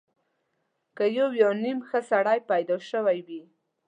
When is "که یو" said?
0.97-1.29